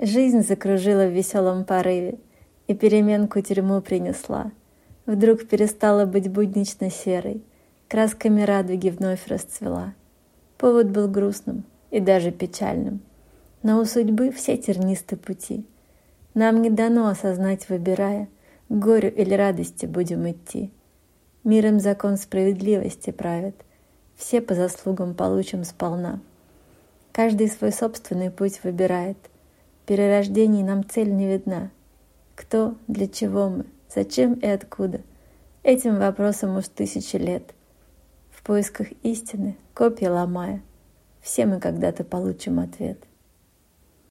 Жизнь 0.00 0.46
закружила 0.46 1.06
в 1.06 1.12
веселом 1.12 1.64
порыве 1.64 2.18
и 2.68 2.74
переменку 2.74 3.40
тюрьму 3.40 3.80
принесла. 3.80 4.52
Вдруг 5.06 5.48
перестала 5.48 6.06
быть 6.06 6.30
буднично 6.30 6.88
серой, 6.88 7.42
красками 7.88 8.42
радуги 8.42 8.90
вновь 8.90 9.26
расцвела. 9.26 9.94
Повод 10.56 10.90
был 10.90 11.08
грустным 11.08 11.64
и 11.90 11.98
даже 11.98 12.30
печальным, 12.30 13.00
но 13.64 13.80
у 13.80 13.84
судьбы 13.84 14.30
все 14.30 14.56
тернисты 14.56 15.16
пути. 15.16 15.64
Нам 16.34 16.62
не 16.62 16.70
дано 16.70 17.08
осознать, 17.08 17.68
выбирая, 17.68 18.28
к 18.68 18.72
горю 18.72 19.10
или 19.10 19.34
радости 19.34 19.86
будем 19.86 20.30
идти. 20.30 20.70
Миром 21.42 21.80
закон 21.80 22.18
справедливости 22.18 23.10
правит, 23.10 23.56
все 24.14 24.40
по 24.40 24.54
заслугам 24.54 25.14
получим 25.14 25.64
сполна. 25.64 26.20
Каждый 27.10 27.48
свой 27.48 27.72
собственный 27.72 28.30
путь 28.30 28.60
выбирает. 28.62 29.16
Перерождений 29.88 30.62
нам 30.62 30.84
цель 30.86 31.10
не 31.10 31.26
видна. 31.26 31.70
Кто, 32.34 32.74
для 32.88 33.08
чего 33.08 33.48
мы, 33.48 33.64
зачем 33.88 34.34
и 34.34 34.46
откуда? 34.46 35.00
Этим 35.62 35.98
вопросом 35.98 36.58
уж 36.58 36.68
тысячи 36.68 37.16
лет. 37.16 37.54
В 38.30 38.42
поисках 38.42 38.88
истины, 39.02 39.56
копья 39.72 40.10
ломая, 40.10 40.60
все 41.22 41.46
мы 41.46 41.58
когда-то 41.58 42.04
получим 42.04 42.60
ответ— 42.60 42.98